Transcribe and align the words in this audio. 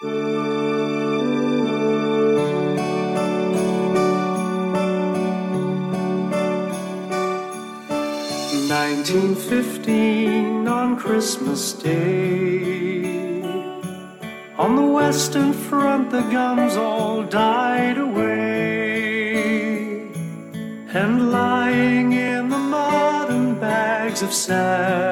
Nineteen 0.00 0.14
fifteen 9.34 10.68
on 10.68 10.96
Christmas 10.96 11.72
Day. 11.72 13.42
On 14.56 14.76
the 14.76 14.86
western 14.86 15.52
front, 15.52 16.12
the 16.12 16.22
guns 16.30 16.76
all 16.76 17.24
died 17.24 17.98
away. 17.98 19.32
And 20.94 21.32
lying 21.32 22.12
in 22.12 22.50
the 22.50 22.58
mud 22.58 23.30
and 23.30 23.60
bags 23.60 24.22
of 24.22 24.32
sand, 24.32 25.07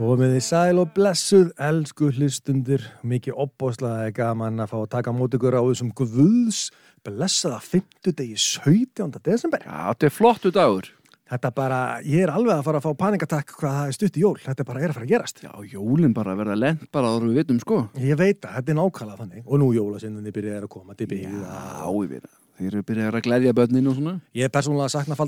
Komið 0.00 0.38
í 0.38 0.40
sæl 0.40 0.78
og 0.80 0.94
blessuð, 0.96 1.50
elsku 1.60 2.06
hlustundur, 2.16 2.80
mikið 3.04 3.34
opbóðslega 3.42 4.14
gaman 4.16 4.62
að 4.64 4.70
fá 4.70 4.76
að 4.78 4.86
taka 4.94 5.12
mót 5.12 5.34
ykkur 5.36 5.52
á 5.52 5.60
þessum 5.60 5.90
guðs 5.92 6.60
blessaða 7.04 7.58
50 7.66 8.14
degi 8.16 8.38
17. 8.40 9.18
desember. 9.20 9.60
Já, 9.60 9.90
þetta 9.90 10.08
er 10.08 10.14
flottu 10.16 10.54
dagur. 10.56 10.88
Þetta 11.28 11.50
bara, 11.52 11.82
ég 12.00 12.24
er 12.24 12.32
alveg 12.32 12.54
að 12.54 12.64
fara 12.70 12.80
að 12.80 12.88
fá 12.88 12.96
panikatakk 13.04 13.52
hvað 13.60 13.76
það 13.76 13.92
er 13.92 13.98
stutt 13.98 14.16
í 14.16 14.24
jól, 14.24 14.32
þetta 14.46 14.68
bara 14.72 14.80
er 14.80 14.88
að 14.88 14.96
fara 15.02 15.08
að 15.10 15.12
gerast. 15.12 15.44
Já, 15.44 15.52
jólinn 15.74 16.16
bara 16.16 16.32
að 16.32 16.42
verða 16.46 16.58
lent 16.62 16.88
bara 16.96 17.12
en 17.20 17.28
við 17.28 17.42
vitum 17.42 17.60
sko. 17.60 17.84
Ég 18.00 18.16
veit 18.24 18.40
að 18.40 18.56
þetta 18.56 18.72
er 18.72 18.80
nákvæmlega 18.80 19.20
þannig 19.20 19.44
og 19.44 19.60
nú 19.60 19.70
jólasinninni 19.76 20.36
byrjaði 20.40 20.64
að 20.64 20.74
koma 20.78 20.96
til 20.96 21.12
byggða. 21.12 21.44
Já, 21.44 21.92
ég 21.92 22.12
veit 22.16 22.24
það. 22.24 22.36
Þeir 22.56 22.72
eru 22.72 22.86
byrjað 22.88 23.20
að 23.20 23.28
glæðja 23.28 23.56
börnin 23.60 23.92
og 23.92 24.00
svona. 24.00 24.18
Ég 24.32 24.48
er 24.48 24.56
persónulega 24.56 24.88
að 24.88 24.96
sakna 24.96 25.20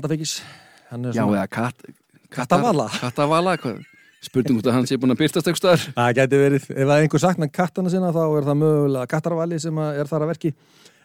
er 1.13 1.13
Já, 1.13 1.27
eða 1.29 1.49
katt... 1.61 1.91
Kattavala. 2.33 2.89
Kattavala, 2.97 3.59
hvað? 3.61 3.83
Spurning 4.23 4.61
út 4.61 4.69
að 4.69 4.77
hans 4.77 4.93
er 4.93 5.01
búin 5.01 5.13
að 5.13 5.19
byrtast 5.19 5.49
eitthvað 5.49 5.61
staðar. 5.61 5.85
það 5.97 6.15
gæti 6.19 6.39
verið, 6.39 6.65
ef 6.71 6.87
að 6.87 7.03
einhver 7.03 7.23
sakna 7.23 7.49
kattana 7.51 7.91
sinna 7.91 8.13
þá 8.15 8.23
er 8.23 8.47
það 8.47 8.59
mögulega 8.61 9.11
kattarvali 9.11 9.59
sem 9.59 9.83
er 9.83 10.09
þar 10.09 10.25
að 10.25 10.33
verki. 10.33 10.53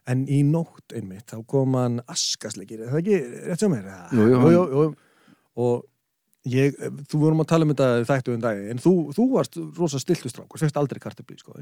En 0.08 0.24
í 0.30 0.40
nótt 0.46 0.94
einmitt, 0.96 1.26
þá 1.28 1.42
kom 1.50 1.74
hann 1.76 1.98
askasleikir, 2.08 2.86
er 2.86 2.92
það 2.94 3.02
ekki 3.02 3.18
rétt 3.50 3.64
sem 3.64 3.74
er? 3.76 3.90
Jú, 4.14 4.28
jú, 4.30 4.52
jú, 4.54 4.62
jú. 4.72 4.86
Og 5.58 6.48
ég, 6.48 6.78
þú 7.10 7.20
vorum 7.26 7.42
að 7.44 7.50
tala 7.50 7.66
um 7.66 7.74
þetta 7.74 8.06
þættu 8.08 8.36
um 8.36 8.46
dagi, 8.46 8.70
en 8.72 8.80
þú, 8.80 8.94
þú 9.18 9.28
varst 9.34 9.58
rosa 9.76 10.00
stiltustrákur, 10.00 10.62
fyrst 10.62 10.80
aldrei 10.80 11.02
kartabli, 11.02 11.36
sko. 11.42 11.58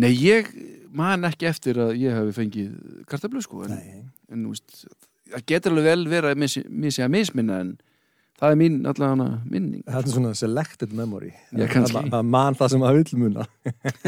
Nei, 0.00 0.10
ég 0.18 0.48
man 0.94 1.26
ekki 1.28 1.46
eftir 1.50 1.78
að 1.82 1.94
ég 2.00 2.16
hafi 2.16 2.34
fengið 2.34 2.70
kartablu 3.10 3.42
sko. 3.44 3.62
En, 3.66 3.76
Nei. 3.76 4.00
en 4.32 4.46
þú 4.46 4.54
veist, 4.54 4.86
það 5.30 5.44
getur 5.52 5.74
alveg 5.74 5.90
vel 5.90 6.06
verið 6.10 6.32
að 6.32 7.04
að 7.04 7.12
misminna 7.14 7.60
en 7.62 7.74
það 8.40 8.50
er 8.54 8.60
mín 8.60 8.76
allavega 8.90 9.30
minning. 9.46 9.84
Það 9.86 10.00
er 10.00 10.12
svona 10.16 10.34
selected 10.38 10.94
memory. 10.96 11.32
Já, 11.52 11.66
kannski. 11.70 12.04
Það- 12.10 12.28
sem 12.74 12.84
að 12.84 13.00
vil 13.00 13.22
muna. 13.22 13.46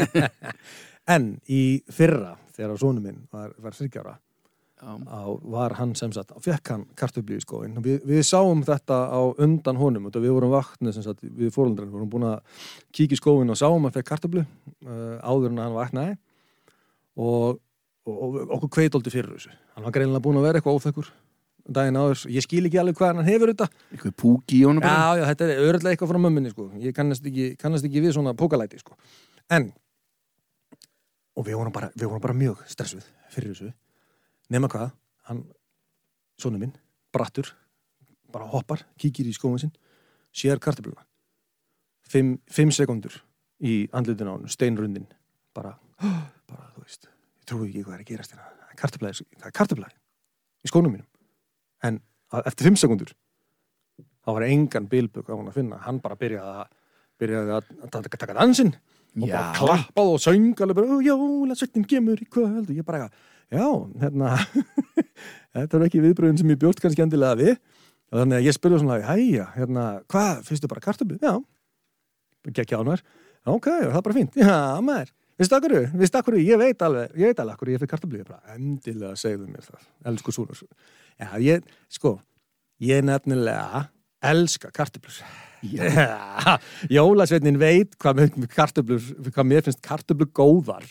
en 1.15 1.27
í 1.47 1.63
fyrra, 1.93 2.37
þegar 2.55 2.79
sónu 2.81 3.03
minn 3.03 3.21
var, 3.33 3.53
var 3.63 3.75
þryggjára, 3.77 4.17
var 5.49 5.73
hann 5.79 5.95
sem 5.97 6.11
sagt, 6.13 6.35
fekk 6.43 6.69
hann 6.73 6.85
kartöflu 6.99 7.37
í 7.37 7.41
skóin. 7.41 7.77
Við, 7.81 8.01
við 8.05 8.25
sáum 8.27 8.63
þetta 8.67 8.99
á 9.09 9.21
undan 9.41 9.79
honum 9.79 10.09
við 10.21 10.35
vorum 10.35 10.53
sem 10.93 11.05
sagt, 11.05 11.23
við 11.23 11.53
fóröldræðin, 11.55 11.93
vorum 11.95 12.11
búin 12.11 12.27
að 12.29 12.65
kíkja 12.93 13.17
í 13.17 13.21
skóin 13.21 13.53
og 13.53 13.57
sáum 13.57 13.87
að 13.89 13.97
fekk 13.97 14.11
kartöflu 14.11 14.43
uh, 14.43 15.17
áður 15.23 15.55
en 15.55 15.63
hann 15.63 15.77
vaknaði 15.77 16.17
og, 17.17 17.57
og, 18.05 18.19
og 18.21 18.37
okkur 18.59 18.75
kveitóldi 18.77 19.13
fyrir 19.13 19.33
þessu. 19.33 19.55
Hann 19.73 19.87
var 19.87 19.95
greinilega 19.95 20.25
búin 20.27 20.37
að 20.41 20.49
vera 20.49 20.61
eitthvað 20.61 20.77
óþekkur 20.77 21.09
daginn 21.73 21.97
áður. 21.99 22.23
Ég 22.31 22.45
skil 22.45 22.63
ekki 22.67 22.79
alveg 22.81 22.97
hvað 22.99 23.17
hann 23.19 23.27
hefur 23.27 23.51
þetta. 23.51 23.67
eitthvað 23.91 24.15
púki 24.21 24.61
í 24.61 24.63
honum. 24.67 24.85
Já, 24.85 25.19
já, 25.19 25.23
þetta 25.31 25.47
er 25.47 25.61
örðlega 25.65 25.95
eitthvað 25.95 26.11
frá 26.13 26.19
mömmunni, 26.23 26.51
sko. 26.53 26.67
Ég 26.81 26.95
kannast 26.95 27.27
ekki, 27.27 27.47
kannast 27.59 27.87
ekki 27.87 28.03
við 28.03 28.15
svona 28.15 28.33
pókalæti, 28.37 28.79
sko. 28.81 28.97
En, 29.53 29.69
og 31.37 31.47
við 31.47 31.59
vorum 31.59 31.75
bara, 31.75 31.91
við 31.95 32.09
vorum 32.09 32.23
bara 32.23 32.37
mjög 32.37 32.63
stressuð 32.71 33.05
fyrir 33.33 33.53
þessu. 33.53 33.71
Nema 34.53 34.69
hvað, 34.71 34.93
hann, 35.29 35.43
sonu 36.39 36.61
minn, 36.61 36.73
brattur, 37.15 37.51
bara 38.33 38.47
hoppar, 38.51 38.85
kíkir 38.99 39.27
í 39.27 39.35
skóin 39.35 39.59
sinn, 39.61 39.75
sér 40.35 40.61
kartöfluna. 40.63 41.03
Fimm, 42.07 42.37
fimm 42.47 42.71
sekundur 42.71 43.19
í 43.59 43.81
andlutin 43.95 44.31
á 44.31 44.33
hann, 44.37 44.51
steinrundin, 44.51 45.07
bara, 45.55 45.75
bara, 46.49 46.71
þú 46.75 46.85
veist, 46.85 47.09
ég 47.41 47.49
trúi 47.49 47.69
ekki 47.71 47.83
hvað 47.83 47.99
er 47.99 48.05
að 48.05 48.11
gerast 48.13 48.35
hérna. 48.35 48.47
Það 48.47 48.55
er 49.09 49.47
er 49.47 49.53
kartöflaði 49.55 49.95
í 50.63 50.69
skónum 50.69 50.93
mínum. 50.93 51.07
En 51.87 52.01
eftir 52.43 52.67
fimm 52.69 52.77
sekundur 52.79 53.13
þá 54.27 54.33
var 54.35 54.45
engan 54.49 54.89
bilbök 54.91 55.29
á 55.31 55.35
hann 55.37 55.47
að 55.47 55.57
finna. 55.61 55.79
Hann 55.85 56.01
bara 56.03 56.17
byrjaði 56.19 56.63
að 56.63 56.69
byrjaði 57.21 57.55
að 57.55 57.71
að 57.87 58.07
taka, 58.19 58.35
dansinn 58.35 58.73
og 59.17 59.25
Já. 59.25 59.37
bara 59.37 59.53
klappaði 59.57 60.13
og 60.13 60.21
söng 60.21 60.61
alveg 60.61 60.77
bara, 60.77 60.99
jólasveitin 61.07 61.87
kemur 61.89 62.19
í 62.21 62.27
kvöld. 62.29 62.67
Og 62.67 62.75
ég 62.75 62.85
bara, 62.85 63.07
já, 63.49 63.65
hérna 64.03 64.33
þetta 65.55 65.79
er 65.79 65.85
ekki 65.87 66.03
viðbröðin 66.03 66.41
sem 66.41 66.51
ég 66.53 66.59
bjóst 66.61 66.83
kannski 66.83 67.05
endilega 67.05 67.39
við. 67.39 67.55
Og 68.11 68.21
þannig 68.21 68.37
að 68.39 68.45
ég 68.47 68.55
spurði 68.55 68.81
svona, 68.83 68.99
hæja, 69.07 69.47
hérna 69.55 69.85
hvað, 70.11 70.43
fyrstu 70.47 70.69
bara 70.71 70.83
kartöflu? 70.83 71.17
Já. 71.23 71.33
Gekk 72.55 72.75
ánvar, 72.77 73.01
ok, 73.47 73.65
það 73.67 73.97
er 73.99 74.05
bara 74.05 74.17
fínt. 74.19 74.37
Já, 74.43 74.59
maður, 74.83 75.09
veistu 75.37 75.57
akkur, 75.57 75.75
veistu 75.97 76.19
akkur 76.19 76.39
ég 76.41 76.61
veit 76.61 76.81
alveg, 76.85 77.11
ég 77.17 77.31
veit 77.31 77.41
alveg 77.43 77.57
akkur 77.57 77.73
ég 77.73 77.81
fyrir 77.81 77.91
kartöflu 77.93 78.21
ég 78.21 78.29
bara, 78.29 78.41
endilega 78.55 79.17
segðu 79.19 79.49
mér 79.51 79.65
það, 79.65 79.83
elsku 80.11 80.33
súnur 80.35 80.63
já, 80.63 81.29
ég, 81.43 81.67
sko 81.93 82.17
ég 82.83 83.05
nefnilega 83.05 83.87
elska 84.27 84.71
kartöflur. 84.73 85.19
Jólasveitnin 86.97 87.59
veit 87.61 87.93
hvað, 88.01 88.23
með 88.33 88.47
kartöflur, 88.53 89.11
hvað 89.29 89.45
mér 89.45 89.65
finnst 89.65 89.81
kartöflur 89.85 90.29
góðar. 90.35 90.85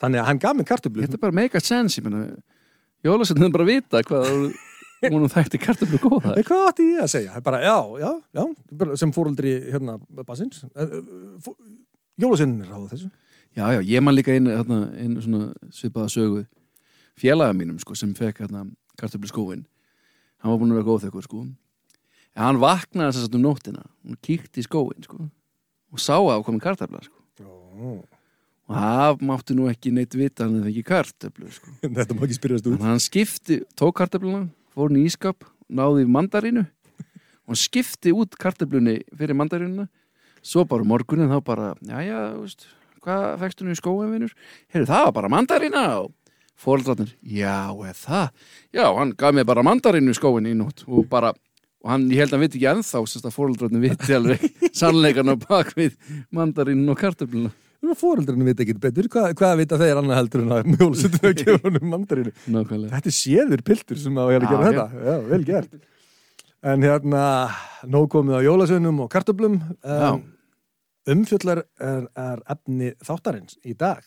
Þannig 0.00 0.20
að 0.20 0.28
hann 0.28 0.40
gaf 0.42 0.56
mér 0.58 0.68
kartöflur. 0.68 1.06
Þetta 1.06 1.16
er 1.16 1.22
bara 1.22 1.36
make 1.38 1.56
a 1.56 1.64
sense, 1.64 1.96
ég 1.96 2.04
menna 2.04 2.36
Jólasveitin 3.06 3.52
bara 3.54 3.68
vita 3.68 4.02
hvað 4.06 4.28
hún 5.12 5.28
þætti 5.30 5.60
kartablu 5.60 6.00
góða 6.00 6.32
Eh, 6.36 6.44
Hvað 6.46 6.68
átti 6.70 6.86
ég 6.94 7.02
að 7.04 7.10
segja? 7.12 7.36
Er 7.36 7.44
Bara, 7.44 7.60
já, 7.64 7.76
já, 8.00 8.10
já, 8.34 8.96
sem 8.96 9.12
fóruldri 9.14 9.52
hérna, 9.70 9.98
basins 10.26 10.64
Jólasveitnin 12.16 12.64
ráðu 12.66 12.88
þessu 12.92 13.10
Já, 13.56 13.70
já, 13.72 13.80
ég 13.80 14.04
man 14.04 14.14
líka 14.14 14.34
einu, 14.34 14.52
hérna, 14.52 14.82
einu 15.00 15.22
svona 15.24 15.70
svipaða 15.72 16.10
sögu 16.12 16.42
félaga 17.16 17.56
mínum, 17.56 17.78
sko, 17.80 17.96
sem 17.96 18.12
fekk 18.14 18.44
hérna 18.44 18.66
kartablu 19.00 19.30
skóin 19.30 19.64
hann 20.40 20.52
var 20.52 20.60
búin 20.60 20.74
að 20.74 20.82
vera 20.82 20.86
góð 20.86 21.24
sko. 21.24 21.46
En 22.36 22.44
hann 22.44 22.60
vaknaði 22.60 23.16
þess 23.16 23.30
að 23.30 23.38
um 23.38 23.46
nóttina. 23.46 23.82
Og 24.06 24.20
kíkti 24.20 24.62
í 24.62 24.66
skóin, 24.66 25.00
sko 25.06 25.24
og 25.96 26.02
sá 26.02 26.16
að 26.18 26.44
komin 26.44 26.60
kartabla, 26.60 27.00
sko. 27.00 27.46
Ó, 27.46 28.02
og 28.66 28.74
það 28.76 29.20
mátti 29.28 29.54
nú 29.56 29.68
ekki 29.70 29.92
neitt 29.94 30.16
vita 30.18 30.44
hann 30.44 30.58
eða 30.58 30.70
ekki 30.72 30.84
kartablu, 30.90 31.50
sko. 31.54 31.72
Þetta 31.98 32.16
má 32.16 32.24
ekki 32.26 32.36
spyrjast 32.36 32.68
út. 32.68 32.80
Að 32.80 32.90
hann 32.90 33.00
skipti, 33.00 33.60
tók 33.78 33.96
kartabluna, 34.00 34.42
fór 34.74 34.90
hann 34.90 35.00
í 35.00 35.06
ískap, 35.08 35.46
náði 35.72 36.04
mandarínu 36.10 36.66
og 37.46 37.54
hann 37.54 37.60
skipti 37.60 38.12
út 38.12 38.36
kartablunni 38.40 38.98
fyrir 39.16 39.38
mandarínuna, 39.38 39.86
svo 40.44 40.66
bara 40.68 40.84
morgunin 40.86 41.32
þá 41.32 41.38
bara, 41.46 41.70
já 41.80 42.02
já, 42.04 42.18
veist, 42.42 42.68
hvað 43.06 43.26
fækst 43.42 43.62
hún 43.64 43.72
í 43.72 43.78
skóin 43.78 44.12
vinnur? 44.12 44.36
Heyrðu, 44.74 44.88
það 44.92 45.04
var 45.08 45.16
bara 45.20 45.32
mandarína 45.36 45.82
og 46.02 46.12
fóreldrarnir, 46.60 47.12
já, 47.22 47.56
eða 47.72 47.96
það, 48.00 48.30
já, 48.74 48.84
hann 48.96 49.12
gaf 49.20 49.36
mér 49.36 49.48
bara 49.48 49.64
mandarínu 49.66 50.14
í 50.14 50.16
skóin 50.16 50.48
í 50.48 50.54
nótt 50.56 50.86
og 50.88 51.04
bara, 51.12 51.34
og 51.84 51.92
hann, 51.92 52.08
ég 52.10 52.24
held 52.24 52.32
að 52.32 52.38
hann 52.38 52.46
viti 52.46 52.58
ekki 52.60 52.70
ennþá, 52.72 53.02
sérst 53.12 53.28
að 53.28 53.36
fóreldrarnir 53.36 53.84
viti 53.84 54.16
alveg 54.16 54.46
sannleikan 54.80 55.32
á 55.32 55.36
bakvið 55.36 55.94
mandarínun 56.34 56.92
og 56.94 57.00
kartabluna. 57.00 57.52
Fóruldrinu 57.96 58.46
veit 58.48 58.60
ekki 58.64 58.74
betur, 58.80 59.06
hvað, 59.12 59.28
hvað 59.38 59.58
vita 59.60 59.76
þeir 59.78 60.00
annað 60.00 60.18
heldur 60.18 60.42
en 60.42 60.54
að 60.56 60.70
Jólasveitnin 60.80 61.28
að 61.28 61.34
gefa 61.38 61.68
honum 61.68 61.90
mandarínu 61.92 62.32
Nákvæmlega. 62.50 62.96
Þetta 62.96 63.10
er 63.12 63.14
séður 63.14 63.62
piltur 63.68 64.00
sem 64.00 64.16
að 64.18 64.30
gera 64.32 64.48
Já, 64.48 64.56
þetta 64.64 65.04
Já, 65.06 65.14
vel 65.28 65.38
gert 65.46 65.76
En 66.66 66.82
hérna, 66.82 67.22
nóg 67.86 68.08
komið 68.16 68.40
á 68.40 68.46
jólasveinum 68.48 69.04
og 69.04 69.10
kartöblum 69.12 69.60
Já. 69.84 70.16
um, 70.16 70.24
Umfjöllar 71.06 71.64
er, 71.78 72.06
er 72.18 72.40
efni 72.50 72.92
þáttarins 73.06 73.58
í 73.66 73.74
dag 73.78 74.06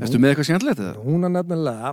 Erstu 0.00 0.20
með 0.22 0.32
eitthvað 0.32 0.46
skemmtilegt 0.48 0.80
eða? 0.84 1.02
Hún 1.02 1.26
er 1.26 1.32
nefnilega 1.34 1.90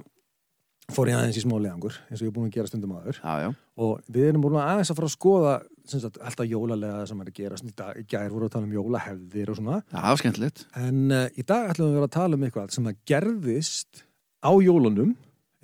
fór 0.94 1.10
ég 1.12 1.18
aðeins 1.20 1.40
í 1.40 1.44
smá 1.44 1.56
leðangur 1.60 1.96
eins 2.08 2.22
og 2.22 2.24
ég 2.24 2.30
er 2.30 2.36
búin 2.38 2.48
að 2.48 2.54
gera 2.56 2.70
stundum 2.70 2.94
aður 2.96 3.18
Já, 3.20 3.34
já. 3.44 3.48
og 3.84 4.06
við 4.14 4.28
erum 4.30 4.44
búin 4.46 4.56
að 4.62 4.70
aðeins 4.72 4.92
að 4.94 5.00
fara 5.02 5.10
að 5.10 5.16
skoða 5.18 5.56
sagt, 5.92 6.20
alltaf 6.30 6.48
jólalega 6.48 7.02
sem 7.10 7.24
er 7.24 7.32
að 7.32 7.40
gera 7.42 7.58
í 7.60 7.74
dag, 7.82 7.98
í 8.00 8.06
gær 8.08 8.30
voru 8.32 8.48
að 8.48 8.54
tala 8.56 8.70
um 8.70 8.76
jólahefðir 8.78 9.52
og 9.52 9.60
svona 9.60 9.80
Já, 9.92 10.06
skemmtilegt. 10.22 10.64
en 10.80 11.02
uh, 11.12 11.26
í 11.36 11.44
dag 11.48 11.74
ætlum 11.74 11.90
við 11.90 11.92
að 11.92 11.98
vera 12.00 12.08
að 12.12 12.16
tala 12.16 12.40
um 12.40 12.46
eitthvað 12.48 12.72
sem 12.78 12.88
að 12.88 13.02
gerðist 13.12 14.04
á 14.48 14.52
jólunum 14.64 15.12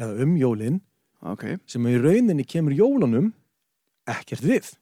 eða 0.02 0.28
um 0.28 0.36
jólin 0.42 0.82
Ok. 1.24 1.46
sem 1.72 1.88
í 1.88 1.96
rauninni 2.04 2.44
kemur 2.44 2.76
jólunum 2.76 3.30
ekkert 4.12 4.44
við. 4.44 4.74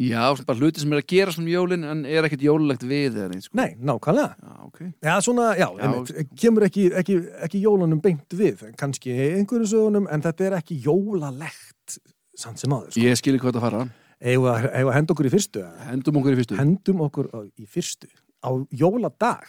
Já, 0.00 0.22
bara 0.48 0.56
hluti 0.56 0.80
sem 0.80 0.92
er 0.94 1.02
að 1.02 1.10
gera 1.12 1.32
svona 1.34 1.50
jólin 1.52 1.82
en 1.84 2.06
er 2.08 2.24
ekkert 2.24 2.44
jólulegt 2.46 2.84
við 2.88 3.18
eða 3.18 3.26
neitt 3.34 3.44
sko. 3.44 3.56
Nei, 3.60 3.74
nákvæmlega. 3.84 4.30
Já, 4.40 4.54
ok. 4.64 4.78
Já, 5.04 5.14
svona, 5.26 5.48
já, 5.58 5.66
Já, 5.66 5.82
einmitt, 5.84 6.30
kemur 6.40 6.64
ekki, 6.64 6.86
ekki, 7.02 7.16
ekki 7.44 7.60
jólunum 7.66 8.00
beint 8.00 8.36
við, 8.38 8.62
kannski 8.80 9.12
einhverju 9.26 9.68
sögunum, 9.74 10.08
en 10.08 10.24
þetta 10.24 10.46
er 10.46 10.56
ekki 10.62 10.78
jólalegt 10.86 11.98
samt 12.40 12.62
sem 12.62 12.72
aður. 12.72 12.94
Sko. 12.94 13.04
Ég 13.04 13.20
skilur 13.20 13.44
hvað 13.44 13.58
það 13.58 13.66
fara. 13.66 13.82
við 14.24 14.48
að 14.54 14.94
henda 14.96 15.14
okkur 15.16 15.28
í 15.28 15.34
fyrstu 15.36 15.62
eða? 15.66 15.86
Hendum 15.90 16.20
okkur 16.22 16.32
í 16.32 16.40
fyrstu 16.40 16.58
hendum 16.60 17.04
okkur 17.04 17.30
á, 17.36 17.38
í 17.44 17.68
fyrstu 17.68 18.10
á 18.40 18.50
jóladag 18.72 19.46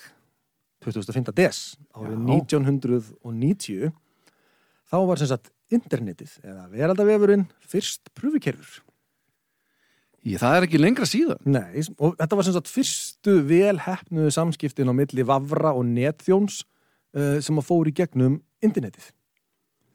2005. 0.84 1.32
des 1.38 1.64
árið 1.96 2.16
Já. 2.18 2.28
1990 2.36 3.92
þá 4.92 4.98
var 5.08 5.20
sem 5.22 5.32
sagt 5.32 5.52
internetið 5.72 6.38
eða 6.44 6.68
veraldavefurinn 6.72 7.48
fyrst 7.64 8.12
pröfukerfur 8.18 8.82
Ég, 10.22 10.38
Það 10.38 10.56
er 10.58 10.66
ekki 10.68 10.80
lengra 10.82 11.08
síðan 11.10 11.48
Nei, 11.50 11.82
og 11.98 12.14
þetta 12.20 12.38
var 12.38 12.46
sem 12.46 12.54
sagt 12.54 12.70
fyrstu 12.70 13.40
velhefnuðu 13.50 14.34
samskiptin 14.36 14.92
á 14.92 14.94
milli 14.94 15.26
vafra 15.26 15.74
og 15.74 15.88
netþjóns 15.90 16.62
uh, 16.62 17.40
sem 17.42 17.58
að 17.58 17.68
fóru 17.68 17.90
í 17.90 17.96
gegnum 17.98 18.38
internetið. 18.62 19.10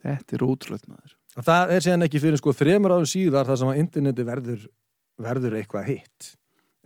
Þetta 0.02 0.36
er 0.36 0.44
ótrúlega 0.46 0.90
maður 0.90 1.14
Og 1.36 1.44
það 1.44 1.72
er 1.74 1.84
síðan 1.84 2.06
ekki 2.06 2.20
fyrir 2.22 2.40
sko 2.40 2.54
þremur 2.56 2.94
áður 2.96 3.10
síðar 3.10 3.48
þar 3.48 3.58
sem 3.60 3.70
að 3.70 3.80
internetið 3.82 4.28
verður, 4.30 4.62
verður 5.20 5.56
eitthvað 5.58 5.90
hitt. 5.90 6.28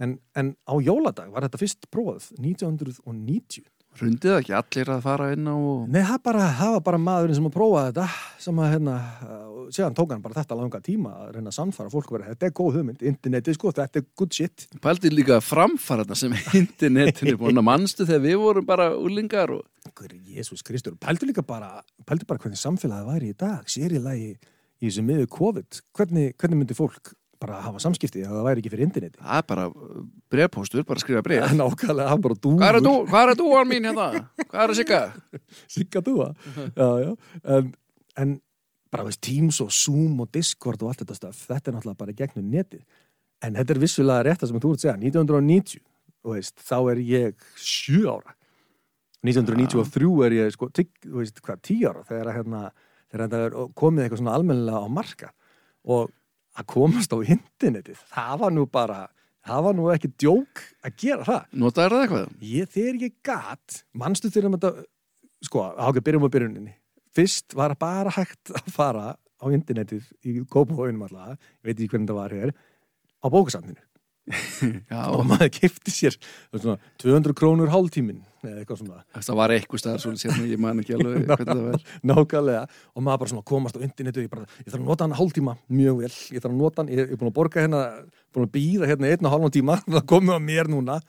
En, 0.00 0.16
en 0.34 0.54
á 0.66 0.74
jóladag 0.82 1.30
var 1.30 1.46
þetta 1.46 1.60
fyrst 1.60 1.86
prófað 1.92 2.30
1990. 2.40 3.62
Rundið 3.98 4.36
ekki 4.36 4.54
allir 4.54 4.90
að 4.94 5.00
fara 5.02 5.26
inn 5.34 5.48
á 5.50 5.54
og... 5.54 5.80
Nei, 5.90 6.00
það, 6.06 6.20
bara, 6.28 6.44
það 6.56 6.74
var 6.76 6.82
bara 6.86 7.00
maðurinn 7.02 7.36
sem 7.36 7.48
að 7.48 7.54
prófa 7.56 7.80
þetta 7.88 8.04
sem 8.44 8.60
að 8.62 8.70
hérna, 8.70 8.94
síðan 9.74 9.96
tók 9.98 10.14
hann 10.14 10.22
bara 10.24 10.38
þetta 10.38 10.58
langa 10.60 10.80
tíma 10.86 11.14
að 11.24 11.32
reyna 11.34 11.50
að 11.50 11.56
samfara 11.58 11.92
fólk 11.92 12.12
verið, 12.14 12.30
þetta 12.30 12.48
er 12.48 12.54
góð 12.60 12.78
hugmynd, 12.78 13.02
internetið 13.10 13.58
sko, 13.58 13.74
þetta 13.76 14.00
er 14.00 14.06
good 14.22 14.38
shit. 14.38 14.66
Pældi 14.86 15.12
líka 15.12 15.40
framfaraðna 15.44 16.16
sem 16.16 16.38
internetinu 16.62 17.36
búin 17.42 17.60
að 17.60 17.66
mannstu 17.66 18.06
þegar 18.06 18.24
við 18.28 18.40
vorum 18.44 18.70
bara 18.70 18.88
úlingar 18.94 19.52
og 19.58 20.06
Jésús 20.30 20.64
Kristur? 20.64 20.94
Pældu 21.02 21.28
líka 21.28 21.44
bara, 21.44 21.82
pældu 22.08 22.30
bara 22.30 22.40
hvernig 22.40 22.62
samfélagið 22.62 23.10
væri 23.10 23.34
í 23.34 23.38
dag, 23.42 23.68
sér 23.68 23.98
í 23.98 24.04
lagi 24.06 24.32
í 24.80 24.88
þessu 24.88 25.04
miður 25.04 25.28
COVID. 25.34 25.82
Hvernig, 25.98 26.36
hvernig 26.40 26.62
myndi 26.62 26.78
fólk 26.78 27.12
bara 27.40 27.60
hafa 27.64 27.80
samskipti 27.82 28.22
það 28.26 28.44
væri 28.46 28.62
ekki 28.62 28.72
fyrir 28.72 28.86
interneti? 28.86 29.20
það 29.20 29.38
er 29.38 29.46
bara 29.48 29.66
brefpóstur, 30.32 30.84
bara 30.88 31.02
skrifa 31.02 31.22
bref 31.24 31.52
Nákvæmlega, 31.60 32.08
hann 32.12 32.24
bara 32.24 32.36
dúfur. 32.36 32.60
Hvað 32.60 32.78
er 32.80 33.08
hvað 33.10 33.32
er 33.32 33.40
dúan 33.40 33.70
mín 33.70 33.88
hérna? 33.88 34.08
Hvað 34.46 34.62
er 34.64 34.74
að 34.74 34.80
sigga? 34.80 35.00
Sigga 35.76 36.02
dúa. 36.04 36.30
Já, 36.76 36.88
já. 37.04 37.12
En, 37.56 37.70
en 38.20 38.34
bara 38.90 39.06
veist, 39.06 39.22
Teams 39.24 39.60
og 39.64 39.70
Zoom 39.74 40.20
og 40.24 40.30
Discord 40.34 40.82
og 40.82 40.92
allt 40.92 41.04
þetta 41.04 41.16
stöf, 41.18 41.44
þetta 41.48 41.70
er 41.70 41.76
náttúrulega 41.78 42.02
bara 42.02 42.16
gegnum 42.18 42.50
netið. 42.50 42.84
En 43.46 43.56
þetta 43.56 43.74
er 43.74 43.80
vissulega 43.80 44.26
rétt 44.26 44.42
það 44.42 44.50
sem 44.52 44.60
þú 44.60 44.74
ert 44.74 44.80
að 44.80 44.84
segja, 44.84 44.96
1990, 45.00 45.82
og 46.26 46.36
veist, 46.36 46.56
þá 46.66 46.76
er 46.92 47.02
ég 47.06 47.50
sjö 47.56 48.04
ára. 48.10 48.36
1993 49.26 50.12
er 50.26 50.36
ég, 50.38 50.54
sko, 50.56 50.70
þú 50.72 51.20
veist, 51.20 51.42
hvað, 51.44 51.60
tíu 51.68 51.90
ára, 51.90 52.04
þegar 52.08 52.30
að 52.30 52.38
hérna, 52.38 52.62
þegar 53.10 53.24
þetta 53.26 53.42
er 53.46 53.76
komið 53.82 54.04
eitthvað 54.04 54.22
svona 54.22 54.36
almennilega 54.38 54.80
á 54.80 54.88
marka 54.90 55.30
og 55.90 56.10
að 56.58 56.68
komast 56.74 57.14
á 57.14 57.18
internetið, 57.20 57.98
það 58.10 58.36
var 58.42 58.54
nú 58.54 58.66
bara, 58.70 59.00
það 59.46 59.66
var 59.66 59.76
nú 59.78 59.88
ekki 59.94 60.12
djók 60.20 60.62
að 60.86 60.96
gera 61.04 61.26
það. 61.28 61.42
Notaður 61.62 61.96
það 61.96 62.04
eitthvað? 62.06 62.32
Ég, 62.50 62.70
þegar 62.74 63.02
ég 63.04 63.16
gat, 63.26 63.80
manstu 64.02 64.32
þegar 64.32 64.56
þetta, 64.56 64.72
sko, 65.48 65.66
ákveð 65.76 66.06
byrjum 66.08 66.26
á 66.26 66.34
byrjuninni. 66.36 66.74
Fyrst 67.16 67.56
var 67.58 67.74
bara 67.78 68.14
hægt 68.14 68.52
að 68.54 68.72
fara 68.74 69.06
á 69.16 69.44
internetið 69.50 70.10
í 70.26 70.40
Kópavóinum 70.50 71.06
alltaf, 71.06 71.38
ég 71.62 71.70
veit 71.70 71.76
ekki 71.76 71.94
hvernig 71.94 72.10
það 72.10 72.20
var 72.20 72.36
hér, 72.36 72.56
á 73.20 73.26
bókasafninu. 73.32 73.86
Og 75.16 75.24
maður 75.26 75.48
kefti 75.56 75.92
sér 75.94 76.16
svona, 76.52 76.76
200 77.02 77.34
krónur 77.34 77.72
hálftíminn 77.72 78.20
eða 78.44 78.62
eitthvað 78.62 78.80
svona. 78.80 79.00
það 79.16 79.38
var 79.40 79.54
eitthvað 79.54 79.82
staðar 79.82 80.02
svona 80.04 80.20
sérna, 80.20 80.46
ég 80.50 80.60
man 80.62 80.82
ekki 80.82 80.96
alveg 80.96 81.26
hvernig 81.28 81.50
það 81.50 81.64
var 81.66 81.84
Nákvæmlega. 82.10 82.62
Og 82.94 83.04
maður 83.06 83.22
bara 83.22 83.32
svona 83.32 83.46
komast 83.50 83.76
á 83.76 83.84
internetið, 83.84 84.26
ég, 84.26 84.32
bara, 84.32 84.46
ég 84.60 84.70
þarf 84.70 84.80
að 84.80 84.86
nota 84.88 85.06
hann 85.06 85.16
hálftíma 85.18 85.56
mjög 85.80 85.98
vel. 86.04 86.12
Ég 86.34 86.44
þarf 86.44 86.54
að 86.54 86.62
nota 86.62 86.82
hann, 86.82 86.92
ég 86.94 87.02
er 87.04 87.20
búin 87.20 87.32
að 87.32 87.36
borga 87.40 87.64
hérna, 87.64 87.82
búin 88.34 88.48
að 88.48 88.54
býða 88.56 88.90
hérna 88.90 89.10
einn 89.10 89.28
og 89.28 89.34
hálfan 89.34 89.56
tíma, 89.58 89.76
það 89.96 90.06
komið 90.14 90.38
á 90.38 90.40
mér 90.46 90.72
núna. 90.72 91.00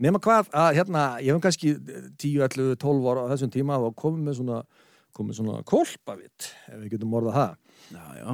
Nema 0.00 0.20
hvað, 0.24 0.52
að 0.56 0.70
hérna, 0.78 1.08
ég 1.20 1.34
hef 1.34 1.42
kannski 1.44 1.74
10, 1.76 2.46
11, 2.46 2.78
12 2.80 3.10
ára 3.12 3.26
á 3.26 3.30
þessum 3.34 3.50
tíma 3.52 3.80
og 3.84 3.98
komið 4.00 4.30
með 4.30 4.38
svona, 4.38 4.62
komið 5.16 5.42
svona 5.42 5.58
kolpavitt, 5.68 6.54
ef 6.70 6.78
við 6.78 6.94
getum 6.94 7.18
orðað 7.20 7.36
það. 7.36 7.58
Já, 7.90 8.06
já, 8.20 8.30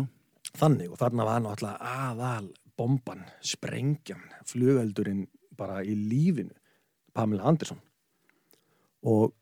Þannig, 0.56 0.92
og 0.94 1.00
þarna 1.00 1.26
var 1.26 1.42
náttúrulega 1.44 1.90
aðal 2.06 2.46
bomban, 2.76 3.24
sprengjan, 3.44 4.22
flugöldurinn 4.48 5.26
bara 5.56 5.82
í 5.84 5.96
lífinu, 5.96 6.54
Pamela 7.16 7.48
Andersson. 7.48 7.80
Og 9.04 9.32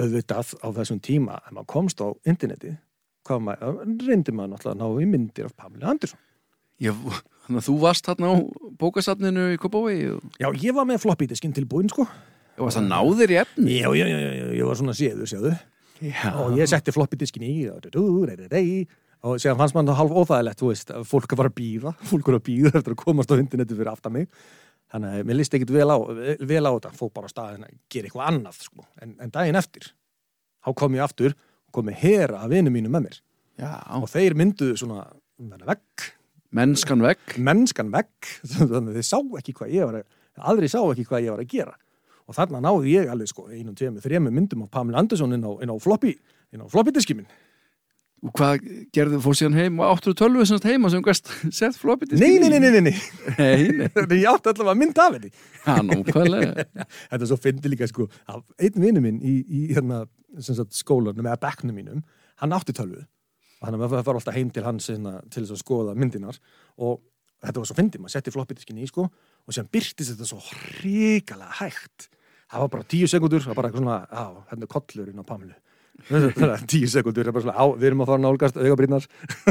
auðvitað 0.00 0.54
á 0.64 0.68
þessum 0.78 1.00
tíma, 1.04 1.38
ef 1.44 1.52
maður 1.52 1.68
komst 1.74 2.00
á 2.00 2.08
interneti, 2.28 2.72
maður, 3.28 3.82
reyndi 4.06 4.34
maður 4.34 4.54
náttúrulega 4.54 4.72
að 4.72 4.80
ná 4.80 5.02
í 5.04 5.08
myndir 5.10 5.48
af 5.48 5.56
Pamela 5.56 5.92
Andersson. 5.92 6.20
ég, 6.82 6.96
þannig 7.46 7.60
að 7.60 7.66
þú 7.68 7.74
varst 7.82 8.08
hérna 8.10 8.32
á 8.32 8.34
bókasafninu 8.80 9.44
í 9.54 9.58
Kópavogi 9.60 10.08
og 10.16 10.40
Já, 10.40 10.48
ég 10.64 10.74
var 10.74 10.88
með 10.88 11.04
floppy 11.04 11.28
diskinn 11.30 11.54
tilbúinn, 11.54 11.90
sko. 11.92 12.06
og 12.56 12.64
varst 12.66 12.80
að 12.80 12.88
náðir 12.88 13.34
í 13.34 13.38
efni 13.42 13.78
Já, 13.78 13.88
já, 13.94 14.06
já, 14.08 14.18
já, 14.18 14.46
ég 14.58 14.66
var 14.66 14.80
svona 14.80 14.96
séður, 14.96 15.30
séðu. 15.30 15.54
Já, 16.02 16.32
Og 16.42 16.58
ég 16.58 16.66
setti 16.66 16.90
floppy 16.94 17.20
diskin 17.20 17.46
í 17.46 17.54
og, 17.70 17.86
og 19.22 19.38
síðan 19.38 19.60
fannst 19.60 19.76
maður 19.76 19.92
það 19.92 19.98
hálf 20.00 20.16
óþægilegt, 20.18 20.58
þú 20.58 20.68
veist, 20.72 20.88
fólk 21.06 21.34
var 21.38 21.46
að 21.46 21.54
býða, 21.60 21.92
fólk 22.10 22.26
var 22.26 22.40
að 22.40 22.46
býða 22.48 22.72
eftir 22.80 22.96
að 22.96 23.02
komast 23.04 23.30
á 23.30 23.38
interneti 23.38 23.76
fyrir 23.78 23.92
aftan 23.92 24.16
mig. 24.16 24.26
Þannig 24.92 25.16
að 25.16 25.28
mér 25.28 25.38
líst 25.38 25.54
ekkit 25.56 25.72
vel 25.72 25.88
á, 25.88 25.96
vel 26.44 26.62
á 26.68 26.72
þetta, 26.74 26.92
fók 26.98 27.12
bara 27.16 27.28
á 27.28 27.32
staðin 27.32 27.64
að 27.64 27.76
gera 27.92 28.08
eitthvað 28.08 28.26
annað, 28.28 28.58
sko. 28.66 28.86
En, 29.00 29.14
en 29.24 29.32
daginn 29.32 29.56
eftir, 29.56 29.86
þá 30.60 30.72
kom 30.82 30.96
ég 30.98 31.04
aftur 31.06 31.36
og 31.36 31.76
kom 31.78 31.86
með 31.88 32.02
hera 32.02 32.42
af 32.44 32.50
vinum 32.52 32.76
mínum 32.76 32.92
með 32.92 33.06
mér. 33.06 33.20
já, 33.62 33.70
Og 33.96 34.10
þeir 34.12 34.36
mynduðu 34.36 34.76
svona 34.82 35.06
vegg, 35.68 36.08
mennskan 36.52 37.04
vegg 37.04 37.38
mennskan 37.40 37.92
vegg, 37.94 38.32
þannig 38.52 38.92
að 38.92 38.98
þeir 38.98 39.08
sá 39.08 39.18
ekki 39.40 39.56
hvað 39.56 39.72
ég 39.78 39.88
var 39.88 40.02
að, 40.02 40.18
aðri 40.52 40.68
sá 40.72 40.80
ekki 40.82 41.06
hvað 41.08 41.24
ég 41.24 41.36
var 41.36 41.44
að 41.46 41.54
gera. 41.54 41.78
Og 42.28 42.36
þarna 42.36 42.60
náði 42.62 42.92
ég 42.92 43.08
alveg, 43.10 43.32
sko, 43.32 43.48
einum, 43.50 43.74
tveimur, 43.76 44.04
þremur 44.04 44.34
myndum 44.34 44.66
af 44.66 44.70
Pamela 44.76 45.00
Andersson 45.00 45.32
inn 45.34 45.48
á, 45.48 45.52
á 45.56 45.76
floppy, 45.82 46.12
inn 46.52 46.62
á 46.62 46.66
floppy 46.70 46.92
diski 46.94 47.16
minn. 47.16 47.32
Og 48.22 48.30
hvað 48.38 48.66
gerðu 48.94 49.18
fór 49.24 49.34
síðan 49.38 49.56
heim 49.58 49.80
og 49.82 49.96
áttur 49.96 50.14
tölvu 50.18 50.44
semst 50.46 50.66
heima 50.68 50.90
sem 50.92 51.02
gæst 51.02 51.30
sett 51.58 51.78
floppið 51.78 52.14
Nei, 52.20 52.36
nei, 52.38 52.50
nei, 52.52 52.60
nei, 52.62 52.70
nei, 52.70 52.82
nei. 52.86 52.92
nei, 53.38 53.64
nei. 53.80 53.88
Nei, 53.88 54.18
ég 54.20 54.28
átti 54.30 54.52
allavega 54.52 54.74
að 54.74 54.80
mynda 54.82 55.06
af 55.08 55.16
henni. 55.16 55.32
Þetta 57.10 57.30
svo 57.30 57.38
fyndi 57.42 57.72
líka 57.72 57.88
sko, 57.90 58.06
einn 58.30 58.78
vinnu 58.86 59.02
minn 59.02 59.18
í, 59.26 59.38
í 59.42 59.62
hérna, 59.72 60.04
sem 60.38 60.58
sagt, 60.58 60.76
skólanum 60.78 61.26
eða 61.26 61.40
bekknum 61.42 61.78
mínum, 61.80 62.04
hann 62.42 62.54
átti 62.54 62.74
tölvu 62.76 63.02
og 63.62 63.68
hann 63.68 63.78
var 63.78 64.14
alltaf 64.14 64.34
heim 64.34 64.50
til 64.54 64.64
hans 64.66 64.88
hérna, 64.90 65.18
til 65.30 65.44
þess 65.44 65.54
að 65.54 65.62
skoða 65.62 65.92
myndinar 65.98 66.38
og 66.82 67.00
þetta 67.42 67.60
var 67.62 67.68
svo 67.70 67.76
fyndi, 67.78 68.00
maður 68.02 68.16
setti 68.16 68.34
floppidiskinni 68.34 68.86
í 68.86 68.90
sko 68.90 69.04
og 69.06 69.54
sem 69.54 69.66
byrtist 69.70 70.14
þetta 70.14 70.26
svo 70.30 70.38
hrikalega 70.78 71.58
hægt. 71.60 72.08
Það 72.52 72.64
var 72.64 72.72
bara 72.74 72.86
tíu 72.90 73.06
sekundur, 73.10 73.42
það 73.42 73.54
var 73.54 73.58
bara 73.58 73.70
eitthvað 73.70 73.84
svona, 73.84 74.00
á, 74.12 74.24
hérna 74.50 74.66
er 74.66 74.72
kollurinn 74.74 75.22
á 75.22 75.26
Pamelu. 75.26 75.54
Tíu 76.70 76.88
sekundur, 76.90 77.28
er 77.30 77.52
á, 77.52 77.64
við 77.74 77.90
erum 77.90 78.04
að 78.04 78.10
fara 78.12 78.22
nálgast 78.24 78.58
augabrýrnar, 78.60 79.06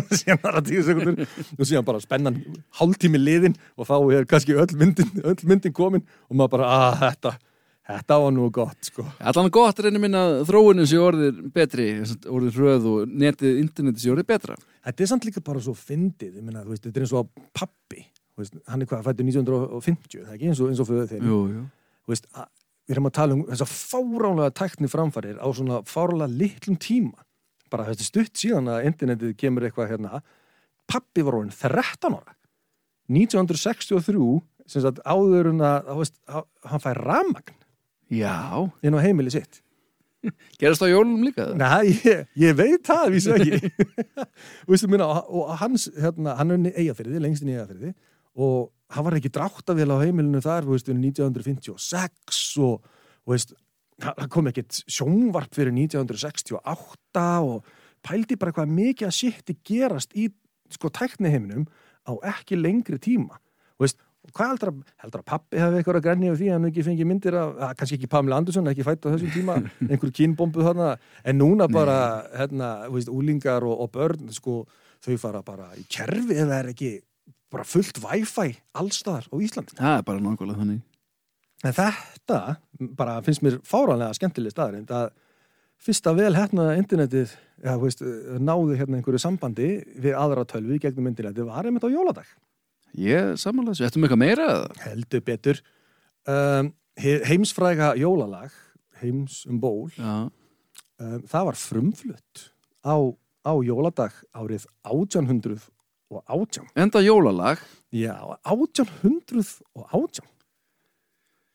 síðan 0.10 0.41
bara 0.48 0.63
tíu 0.65 0.84
sekundur 0.88 1.24
og 1.24 1.63
síðan 1.67 1.88
bara 1.88 2.01
spennan 2.03 2.41
hálftími 2.79 3.22
liðin 3.22 3.55
og 3.77 3.88
þá 3.89 3.96
er 4.17 4.27
kannski 4.29 4.58
öll 4.58 4.75
myndin, 4.79 5.13
öll 5.24 5.39
myndin 5.48 5.75
komin 5.75 6.05
og 6.29 6.36
maður 6.36 6.58
bara, 6.58 6.75
að 6.75 7.00
þetta 7.05 7.38
þetta 7.91 8.17
var 8.24 8.34
nú 8.36 8.48
gott, 8.53 8.79
sko. 8.88 9.05
Allan 9.31 9.51
gott 9.53 9.81
reynir 9.84 10.01
minn 10.03 10.17
að 10.17 10.41
þróunin 10.50 10.88
sé 10.89 11.00
orðið 11.01 11.41
betri, 11.55 11.88
orðið 12.29 12.60
hröð 12.60 12.88
og 12.91 13.13
netið, 13.24 13.60
internetið 13.63 14.05
sé 14.05 14.13
orðið 14.13 14.29
betra. 14.31 14.58
Þetta 14.88 15.03
er 15.03 15.12
samt 15.12 15.27
líka 15.27 15.43
bara 15.46 15.63
svo 15.63 15.75
fyndið, 15.77 16.39
ég 16.39 16.70
veist, 16.70 16.86
þetta 16.86 17.01
er 17.01 17.05
eins 17.08 17.15
og 17.17 17.31
pappi, 17.58 18.05
hann 18.72 18.86
er 18.86 18.89
hvað, 18.89 19.05
fættur 19.10 19.27
1950, 19.27 20.24
það 20.24 20.31
er 20.31 20.38
ekki? 20.38 20.51
Eins 20.51 20.63
og, 20.63 20.72
eins 20.72 20.84
og 20.84 20.89
fyrir 20.89 21.10
þeim 21.12 21.27
Jú, 21.27 21.39
jú. 21.51 21.65
Þú 22.01 22.13
veist, 22.15 22.29
við 22.91 22.98
erum 22.98 23.07
að 23.07 23.15
tala 23.15 23.36
um 23.38 23.43
þessar 23.48 23.71
fáránlega 23.71 24.53
tækni 24.60 24.91
framfærir 24.91 25.39
á 25.39 25.48
svona 25.55 25.79
fáránlega 25.88 26.36
litlum 26.41 26.77
tíma. 26.81 27.24
Bara 27.71 27.88
þetta 27.88 28.03
stutt 28.03 28.36
síðan 28.36 28.67
að 28.67 28.89
internetið 28.89 29.36
kemur 29.39 29.63
eitthvað 29.63 29.93
hérna. 29.93 30.21
Pappi 30.91 31.24
var 31.24 31.39
orðin 31.39 31.55
13 31.55 32.17
ára. 32.19 32.36
1963 33.12 34.27
sem 34.67 34.83
sagt 34.83 35.00
áður 35.07 35.53
en 35.53 35.63
að 35.63 35.89
hann 36.67 36.83
fær 36.83 37.00
ramagn 37.00 37.57
Já, 38.12 38.67
inn 38.83 38.95
á 38.95 39.00
heimili 39.00 39.31
sitt. 39.31 39.62
Gerast 40.60 40.83
á 40.83 40.91
jólunum 40.91 41.24
líka 41.24 41.48
það? 41.48 41.62
Nei, 41.63 41.93
ég, 42.03 42.25
ég 42.43 42.57
veit 42.60 42.83
það, 42.86 43.05
vísu 43.15 43.31
ekki. 43.38 43.71
Þú 44.67 44.71
veistu, 44.74 44.89
minna, 44.91 45.07
og, 45.24 45.53
hans, 45.62 45.88
hérna, 45.95 46.36
hann 46.38 46.51
er 46.57 46.67
eigafyrði, 46.75 47.21
lengst 47.24 47.45
inn 47.45 47.53
í 47.53 47.55
eigafyrði 47.55 47.93
og 48.38 48.71
hann 48.91 49.05
var 49.07 49.17
ekki 49.17 49.31
dráttavél 49.33 49.93
á 49.95 50.03
heimilinu 50.03 50.41
þar, 50.43 50.67
veist, 50.69 50.89
1956 50.91 52.41
og, 52.63 52.88
veist, 53.29 53.55
það 54.01 54.29
kom 54.33 54.50
ekkert 54.51 54.81
sjónvarp 54.89 55.55
fyrir 55.55 55.73
1968 55.75 57.25
og 57.47 57.67
pældi 58.05 58.38
bara 58.39 58.53
hvað 58.55 58.75
mikið 58.75 59.09
að 59.09 59.17
shiti 59.17 59.57
gerast 59.67 60.15
í, 60.17 60.29
sko, 60.73 60.91
tækni 60.93 61.31
heiminum 61.31 61.67
á 62.07 62.17
ekki 62.33 62.57
lengri 62.57 62.97
tíma, 63.01 63.38
veist, 63.81 64.01
og 64.21 64.33
hvað 64.38 64.51
heldur 64.51 64.71
að, 64.71 64.81
heldur 65.01 65.21
að 65.23 65.29
pappi 65.31 65.61
hefði 65.61 65.79
eitthvað 65.79 66.00
að 66.00 66.05
grenja 66.07 66.33
við 66.33 66.41
því 66.41 66.50
að 66.50 66.57
hann 66.57 66.69
ekki 66.69 66.85
fengið 66.85 67.09
myndir 67.09 67.38
af, 67.38 67.53
að, 67.57 67.75
kannski 67.79 67.97
ekki 67.97 68.09
Pamela 68.11 68.41
Andersson, 68.41 68.69
ekki 68.69 68.85
fætt 68.85 69.05
á 69.05 69.13
þessum 69.13 69.31
tíma 69.33 69.57
einhver 69.89 70.13
kynbombu 70.17 70.65
þarna, 70.65 70.91
en 71.25 71.39
núna 71.41 71.69
bara 71.71 71.97
hérna, 72.35 72.71
úlingar 72.89 73.65
og, 73.65 73.85
og 73.85 73.93
börn, 73.95 74.33
sko, 74.35 74.63
þau 75.01 75.15
fara 75.21 75.45
bara 75.45 75.71
í 75.77 75.85
kerfi 75.89 76.38
það 76.41 76.57
er 76.57 76.73
ekki 76.73 76.91
bara 77.51 77.66
fullt 77.68 78.00
wifi 78.04 78.54
allstaðar 78.78 79.28
á 79.28 79.36
Íslandi. 79.44 79.75
Það 79.80 79.98
er 79.98 80.06
bara 80.08 80.24
nákvæmlega 80.24 80.62
þannig. 80.62 80.82
En 81.62 81.75
þetta 81.78 82.38
bara 82.98 83.20
finnst 83.25 83.44
mér 83.46 83.60
fáranlega 83.68 84.16
skemmtileg 84.18 84.54
staður 84.56 84.80
en 84.80 84.88
það 84.90 85.10
fyrsta 85.82 86.13
vel 86.18 86.32
hefnaða 86.38 86.78
internetið 86.80 87.34
já, 87.62 87.74
veist, 87.82 88.01
náði 88.42 88.78
hérna 88.80 88.98
einhverju 89.00 89.22
sambandi 89.22 89.68
við 90.01 90.16
aðra 90.18 90.46
tölvi 90.50 90.80
gegnum 90.82 91.10
internetið 91.12 91.50
var 91.50 91.66
einmitt 91.70 91.86
á 91.86 91.90
jóladag. 91.94 92.30
Ég 92.98 93.36
samanlega 93.42 93.78
þessu, 93.78 93.88
ættum 93.90 94.06
eitthvað 94.08 94.22
meira? 94.24 94.48
Heldur 94.84 95.22
betur. 95.25 95.62
Um, 96.30 96.74
he- 97.01 97.22
heimsfræga 97.30 97.94
jólalag 97.98 98.54
heims 99.01 99.40
um 99.50 99.58
ból 99.62 99.90
um, 99.98 101.22
það 101.25 101.46
var 101.48 101.58
frumflutt 101.58 102.44
á, 102.86 102.94
á 103.42 103.54
jóladag 103.66 104.18
árið 104.38 104.68
1800 104.86 105.63
og 106.12 106.24
átján. 106.27 106.68
Enda 106.75 107.01
jólalag. 107.03 107.58
Já, 107.91 108.15
1818 108.48 110.27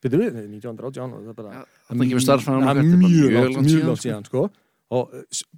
Byrju 0.05 0.19
við, 0.21 0.35
1918 0.61 1.15
og 1.17 1.21
Já, 1.25 1.63
þarna 1.89 2.07
kemur 2.11 2.23
starffræðan 2.23 2.63
Það 2.63 2.71
okkar, 2.71 2.77
er 2.77 2.85
þetta 2.85 2.99
bara 3.01 3.13
mjög 3.15 3.31
mjög 3.33 3.49
mjög 3.67 3.87
langt 3.89 4.03
síðan 4.05 4.27
sko. 4.29 4.43
og 4.97 5.03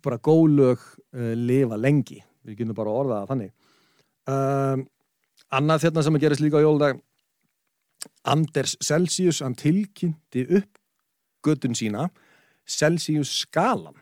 bara 0.04 0.18
gólög 0.24 0.78
uh, 0.78 1.34
lifa 1.36 1.76
lengi. 1.76 2.20
Við 2.46 2.62
getum 2.62 2.78
bara 2.78 2.94
orðað 2.94 3.18
það 3.18 3.30
þannig. 3.32 3.50
Um, 4.28 4.84
annað 5.58 5.82
þérna 5.84 6.04
sem 6.06 6.16
að 6.16 6.24
gerist 6.24 6.44
líka 6.44 6.60
á 6.62 6.64
jóladag. 6.64 7.02
Anders 8.30 8.76
Celsius 8.84 9.42
hann 9.42 9.58
tilkynnti 9.58 10.46
upp 10.60 10.78
göttun 11.44 11.76
sína 11.76 12.08
Celsius 12.68 13.30
skalan 13.42 13.98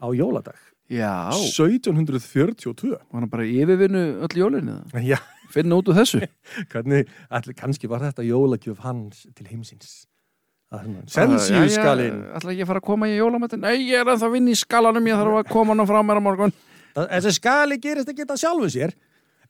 á 0.00 0.06
jóladag 0.16 0.58
já, 0.90 1.30
1742 1.34 2.92
var 2.96 3.22
hann 3.22 3.30
bara 3.30 3.46
yfirvinnu 3.46 4.04
öll 4.26 4.36
jólinu 4.40 4.76
eða? 4.76 5.02
Já, 5.04 5.18
finna 5.54 5.78
út 5.80 5.90
úr 5.90 5.98
þessu. 5.98 6.22
Hvernig, 6.72 7.10
allir, 7.30 7.56
kannski 7.58 7.90
var 7.90 8.04
þetta 8.04 8.26
jólagjöf 8.26 8.84
hans 8.84 9.26
til 9.34 9.48
heimsins? 9.50 10.04
Það 10.70 11.02
Celsius 11.14 11.76
skalin 11.78 12.24
ætla 12.34 12.50
ekki 12.52 12.64
að 12.64 12.70
fara 12.72 12.80
að 12.82 12.88
koma 12.88 13.06
í 13.06 13.12
jólamættin 13.14 13.60
nei, 13.62 13.76
ég 13.86 14.00
er 14.00 14.08
ennþá 14.10 14.26
að 14.26 14.32
vinna 14.34 14.50
í 14.50 14.56
skalanum 14.58 15.04
ég 15.06 15.20
þarf 15.20 15.36
að 15.38 15.52
koma 15.52 15.76
hann 15.76 15.86
frá 15.86 16.00
mér 16.02 16.18
á 16.18 16.22
morgun. 16.26 16.56
Þessi 16.96 17.36
skali 17.36 17.78
gerist 17.78 18.10
ekki 18.10 18.24
þetta 18.24 18.38
sjálfu 18.40 18.72
sér. 18.74 18.96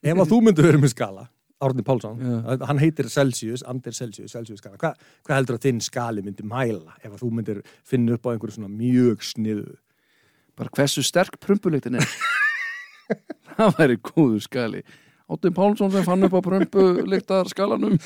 Ef 0.05 0.21
að 0.21 0.29
þú 0.29 0.43
myndir 0.45 0.69
verið 0.69 0.83
með 0.85 0.93
skala 0.93 1.25
Árni 1.65 1.81
Pálsson, 1.81 2.19
Já. 2.21 2.67
hann 2.69 2.79
heitir 2.83 3.09
Celsius 3.09 3.63
Anders 3.65 3.97
Celsius, 3.97 4.33
Celsius 4.35 4.61
skala. 4.61 4.77
Hva, 4.77 4.91
hvað 5.25 5.39
heldur 5.39 5.57
að 5.57 5.63
þinn 5.65 5.79
skali 5.81 6.25
myndi 6.25 6.45
mæla 6.45 6.99
ef 7.01 7.15
að 7.15 7.23
þú 7.23 7.31
myndir 7.39 7.63
finna 7.81 8.19
upp 8.19 8.29
á 8.29 8.33
einhverju 8.35 8.59
svona 8.59 8.69
mjög 8.69 9.25
sniðu 9.25 9.79
bara 10.59 10.73
hversu 10.77 11.05
sterk 11.07 11.39
prumpuliktin 11.43 11.99
er 12.01 12.09
það 13.57 13.77
væri 13.81 14.01
góður 14.11 14.43
skali 14.45 14.83
Óttin 15.27 15.55
Pálsson 15.55 15.91
sem 15.91 16.05
fann 16.07 16.23
upp 16.29 16.37
á 16.39 16.41
prumpuliktar 16.45 17.49
skalanum 17.51 17.97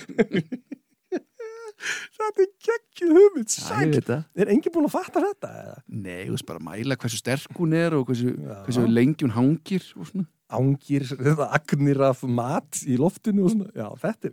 Þetta 1.80 2.42
er 2.44 2.48
geggjuð 2.66 3.14
hugmynd, 3.16 3.52
sæl 3.52 3.94
það. 4.04 4.24
Er 4.36 4.50
enginn 4.52 4.74
búin 4.74 4.88
að 4.88 4.92
fatta 4.98 5.22
þetta? 5.24 5.50
eða? 5.62 5.78
Nei, 5.88 6.26
þú 6.26 6.34
veist 6.34 6.46
bara 6.50 6.60
að 6.60 6.66
mæla 6.66 6.96
hversu 7.00 7.20
sterk 7.20 7.56
hún 7.56 7.72
er 7.78 7.96
og 7.96 8.04
hversu, 8.10 8.34
hversu 8.66 8.84
lengi 8.90 9.24
hún 9.24 9.32
hangir 9.32 9.86
og 9.96 10.10
svona. 10.10 10.26
Ángir, 10.50 11.06
eða 11.14 11.46
agnir 11.56 12.00
af 12.02 12.24
mat 12.26 12.82
í 12.84 12.96
loftinu 13.00 13.44
og 13.46 13.52
svona 13.54 13.70
Já, 13.70 13.86
þetta 14.02 14.30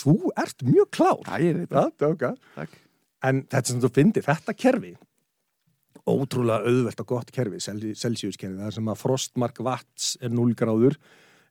þú 0.00 0.14
ert 0.40 0.64
mjög 0.64 0.88
klár 0.96 1.18
Já, 1.26 1.34
ég 1.44 1.58
veit 1.58 1.74
það. 1.74 1.90
Já, 1.92 1.98
tjóka 2.02 2.30
Takk. 2.54 2.78
En 3.28 3.42
þetta 3.44 3.72
sem 3.72 3.82
þú 3.82 3.90
fyndi, 3.98 4.24
þetta 4.24 4.54
kerfi 4.56 4.94
ótrúlega 6.08 6.64
auðvelt 6.68 7.00
og 7.04 7.08
gott 7.14 7.30
kerfi 7.34 7.60
Celsius 7.60 8.36
kerfi, 8.40 8.56
það 8.58 8.66
er 8.70 8.76
sem 8.78 8.92
að 8.92 9.00
frostmark 9.02 9.58
vatns 9.66 10.12
er 10.24 10.30
0 10.32 10.54
gráður 10.58 10.96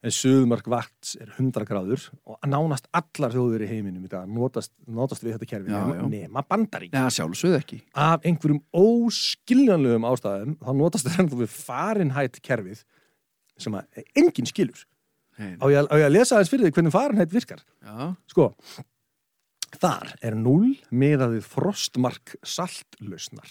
en 0.05 0.13
suðmark 0.13 0.67
vatns 0.69 1.15
er 1.17 1.31
100 1.33 1.65
gráður 1.65 2.03
og 2.29 2.37
nánast 2.45 2.85
allar 2.95 3.33
þjóður 3.33 3.63
í 3.65 3.69
heiminum 3.71 4.03
í 4.05 4.11
dag 4.11 4.27
notast, 4.29 4.71
notast 4.85 5.23
við 5.25 5.35
þetta 5.35 5.49
kerfi 5.49 5.73
Já, 5.73 5.79
nema, 5.81 5.95
já. 5.97 6.03
nema 6.13 6.43
bandarík 6.47 6.93
Já, 6.93 7.07
sjálfsögð 7.17 7.57
ekki. 7.57 7.79
af 7.97 8.25
einhverjum 8.29 8.61
óskiljanlegum 8.77 10.05
ástæðum 10.09 10.53
þá 10.61 10.69
notast 10.77 11.09
þetta 11.09 11.23
ennþá 11.25 11.39
við 11.41 11.55
Fahrenheit 11.55 12.37
kerfið 12.45 12.83
sem 13.57 13.73
að 13.73 14.03
enginn 14.21 14.45
skilur. 14.45 14.83
Á 15.37 15.65
ég, 15.69 15.85
á 15.89 15.95
ég 15.97 16.05
að 16.07 16.13
lesa 16.13 16.37
aðeins 16.37 16.49
fyrir 16.53 16.67
því 16.67 16.75
hvernig 16.77 16.93
Fahrenheit 16.93 17.33
virkar? 17.33 17.63
Já, 17.81 18.11
Sko, 18.29 18.45
þar 19.81 20.13
er 20.25 20.37
0 20.37 20.75
miðað 20.93 21.35
við 21.39 21.49
frostmark 21.55 22.35
saltlausnar 22.45 23.49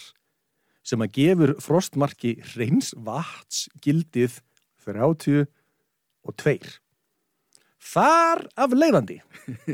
sem 0.87 1.03
að 1.03 1.13
gefur 1.17 1.55
frostmarki 1.63 2.37
reyns 2.55 2.93
vats 2.95 3.65
gildið 3.83 4.39
30 4.87 5.47
og 6.27 6.37
2. 6.39 6.59
Þar 7.87 8.45
af 8.59 8.75
leiðandi 8.75 9.19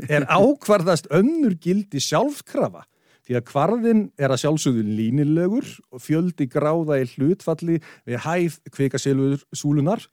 er 0.08 0.26
ákvarðast 0.38 1.08
önnur 1.14 1.56
gildi 1.62 2.02
sjálfkrafa 2.02 2.84
því 3.24 3.38
að 3.38 3.46
kvarðin 3.48 4.02
er 4.20 4.34
að 4.34 4.42
sjálfsögðu 4.42 4.84
línilegur 4.98 5.70
og 5.94 6.02
fjöldi 6.04 6.46
gráða 6.50 7.00
í 7.00 7.08
hlutfalli 7.14 7.80
við 8.04 8.20
hæð 8.26 8.58
kvikasilfur 8.74 9.46
súlunar 9.56 10.04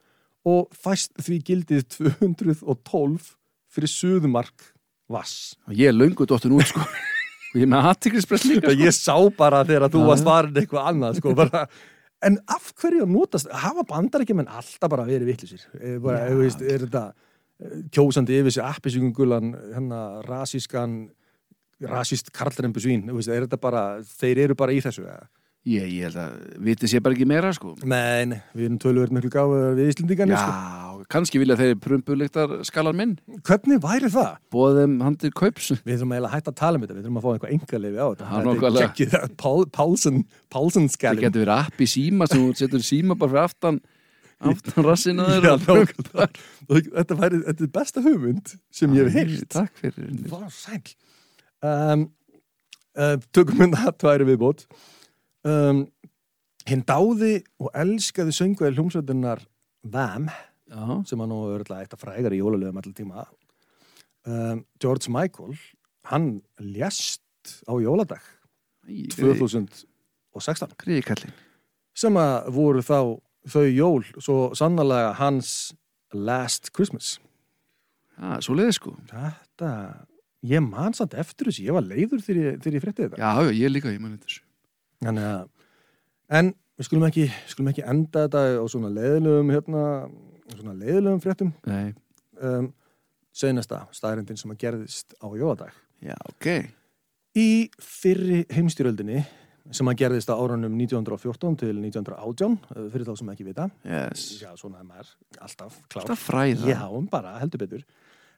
og 0.48 0.72
fæst 0.74 1.12
því 1.22 1.38
gildið 1.50 1.84
212 1.98 3.34
fyrir 3.72 3.92
suðumark 3.92 4.72
vass. 5.12 5.54
ég 5.68 5.92
er 5.92 5.96
löngu 5.96 6.26
dóttin 6.26 6.56
út, 6.56 6.66
sko. 6.66 6.82
ég 7.58 7.68
með 7.68 7.88
aðtiklispress 7.92 8.46
líka, 8.48 8.70
sko. 8.70 8.78
ég 8.80 8.96
sá 8.96 9.16
bara 9.36 9.62
þegar 9.68 9.90
þú 9.92 10.04
Já. 10.04 10.06
varst 10.10 10.28
farin 10.28 10.60
eitthvað 10.62 10.88
annað 10.92 11.18
sko, 11.20 11.34
bara, 11.38 11.64
en 12.28 12.38
af 12.56 12.70
hverju 12.80 13.06
að 13.06 13.12
notast 13.16 13.52
hafa 13.64 13.86
bandar 13.88 14.24
ekki 14.24 14.36
menn 14.38 14.50
alltaf 14.50 14.92
bara 14.92 15.08
verið 15.08 15.32
vittlisir 15.32 15.66
bara, 16.02 16.24
Já. 16.24 16.30
ja. 16.30 16.38
veist, 16.40 16.64
er 16.64 16.86
þetta 16.86 17.04
eh, 17.12 17.76
kjósandi 17.94 18.40
yfir 18.40 18.56
sig 18.56 18.64
appisíkungulan 18.68 19.52
hennar 19.76 20.24
rasískan 20.28 21.04
rasíst 21.82 22.30
karlrembu 22.34 22.80
svín 22.82 23.08
er 23.10 23.46
þetta 23.46 23.60
bara, 23.60 23.86
þeir 24.06 24.46
eru 24.46 24.58
bara 24.58 24.74
í 24.74 24.82
þessu 24.84 25.06
eða? 25.06 25.26
Ég, 25.62 25.84
ég 25.94 26.08
held 26.08 26.18
að 26.18 26.38
vitið 26.66 26.90
sé 26.90 27.00
bara 27.02 27.14
ekki 27.14 27.26
meira, 27.30 27.52
sko. 27.54 27.76
Men, 27.86 28.34
við 28.50 28.66
erum 28.66 28.78
tölvöld 28.82 29.12
miklu 29.14 29.28
gáður 29.30 29.76
við 29.78 29.92
Íslendingarnir 29.92 30.40
sko. 30.40 30.81
Kannski 31.10 31.40
vilja 31.42 31.56
þeir 31.58 31.74
prumpuliktar 31.82 32.52
skalan 32.68 32.96
minn. 32.98 33.14
hvernig 33.46 33.80
væri 33.82 34.10
það? 34.12 34.36
Bóða 34.52 34.82
þeim 34.82 34.94
handir 35.02 35.32
kaups. 35.34 35.70
Við 35.82 35.98
þurfum 36.02 36.14
að 36.18 36.28
hætta 36.34 36.52
að 36.52 36.58
tala 36.60 36.78
um 36.78 36.84
þetta, 36.84 36.94
við 36.98 37.06
þurfum 37.06 37.18
að 37.18 37.24
fá 37.24 37.32
einhver 37.32 37.54
engaleifi 37.56 37.98
á 37.98 38.08
þetta. 38.12 39.66
Pálsson, 39.72 40.22
Pálsson 40.52 40.86
Það 40.88 40.94
skalin. 40.96 41.24
getur 41.26 41.44
verið 41.44 41.54
app 41.58 41.80
í 41.82 41.88
síma 41.90 42.28
sem 42.30 42.40
þú 42.44 42.54
setur 42.62 42.84
síma 42.86 43.16
bara 43.18 43.32
fyrir 43.32 43.44
aftan, 43.48 43.80
aftan 44.52 44.84
rassina 44.86 45.26
Já, 45.40 45.56
þeir. 45.58 45.86
nákvæmlega. 45.86 46.28
Og 46.68 46.90
Þetta, 46.92 47.18
væri, 47.22 47.42
þetta 47.48 47.64
er 47.66 47.72
besta 47.78 48.02
hugmynd 48.04 48.54
sem 48.70 48.94
ég 48.98 49.08
hef 49.10 49.18
heyrt. 49.18 49.48
Takk 49.52 49.82
fyrir. 49.82 50.94
Um, 51.62 52.06
uh, 52.98 53.16
tökum 53.34 53.60
við 53.62 53.76
það 53.78 53.96
tværi 54.02 54.26
viðbót. 54.32 54.64
Um, 55.46 55.84
hinn 56.68 56.82
dáði 56.86 57.40
og 57.58 57.70
elskaði 57.74 58.34
sönguði 58.36 58.76
hljómsveitinnar 58.76 59.40
Vam, 59.92 60.28
Já, 60.70 61.02
sem 61.08 61.18
hann 61.20 61.32
nú 61.32 61.40
alltaf 61.50 61.80
eitt 61.80 61.94
að 61.96 62.04
frægar 62.04 62.34
í 62.34 62.38
jólalöfum 62.40 62.78
allir 62.80 62.94
tíma. 62.96 63.26
Um, 64.22 64.62
George 64.82 65.10
Michael, 65.10 65.56
hann 66.06 66.28
lést 66.62 67.22
á 67.66 67.74
jóladag 67.82 68.22
Í, 68.86 69.08
2016 69.14 70.76
Gríðikallin. 70.78 71.34
sem 71.94 72.14
að 72.18 72.48
voru 72.54 72.82
þá 72.86 72.98
þau 73.50 73.66
jól 73.66 74.04
svo 74.22 74.36
sannlega 74.54 75.12
hans 75.18 75.72
Last 76.14 76.70
Christmas. 76.76 77.16
Já, 78.14 78.38
svo 78.44 78.54
leiði 78.54 78.76
sko. 78.76 78.94
Þetta, 79.10 79.70
ég 80.46 80.62
man 80.62 80.94
samt 80.94 81.14
eftir 81.18 81.48
þessu, 81.48 81.66
ég 81.66 81.74
var 81.74 81.86
leiður 81.86 82.22
þegar 82.22 82.42
ég, 82.52 82.66
ég 82.76 82.84
frétti 82.84 83.06
þetta. 83.06 83.18
Já, 83.18 83.50
ég 83.56 83.72
líka, 83.72 83.90
ég 83.90 84.02
mani 84.02 84.20
þessu. 84.22 84.42
Þannig 85.02 85.28
að, 85.30 85.46
en 86.38 86.52
við 86.78 86.88
skulum 86.88 87.06
ekki, 87.08 87.26
skulum 87.50 87.72
ekki 87.72 87.86
enda 87.88 88.26
þetta 88.26 88.44
á 88.62 88.64
svona 88.70 88.92
leiðilegum, 88.92 89.54
hérna, 89.56 89.86
svona 90.58 90.74
leiðilegum 90.78 91.20
fréttum. 91.24 91.52
Nei, 91.66 91.92
Um, 92.42 92.72
Seinasta 93.32 93.84
staðrindin 93.94 94.36
sem 94.40 94.50
að 94.50 94.56
gerðist 94.64 95.12
á 95.22 95.28
jóladag. 95.36 95.70
já, 96.02 96.16
ok. 96.32 96.46
Í 97.38 97.70
fyrri 97.78 98.40
heimstyröldinni 98.50 99.20
sem 99.70 99.86
að 99.86 99.98
gerðist 100.00 100.32
á 100.32 100.34
árunum 100.34 100.74
1914 100.74 101.54
til 101.60 101.76
1918, 101.76 102.56
uh, 102.74 102.88
fyrir 102.90 103.06
þá 103.06 103.12
sem 103.20 103.30
ekki 103.30 103.46
vita. 103.46 103.68
Yes. 103.86 104.24
Já, 104.42 104.50
svona 104.58 104.80
er 104.80 104.88
maður 104.88 105.12
alltaf 105.38 105.78
klár. 105.92 106.08
Það 106.10 106.24
fræða. 106.24 106.72
Já, 106.72 106.82
bara 107.12 107.36
heldur 107.38 107.62
betur. 107.62 107.84